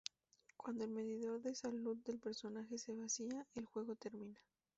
[0.57, 4.39] Cuando el medidor de salud del personaje se vacía, el juego termina.